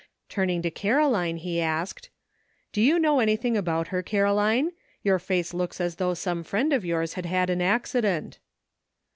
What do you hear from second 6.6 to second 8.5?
of yours had had an accident."